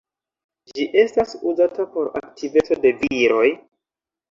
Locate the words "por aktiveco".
1.93-2.81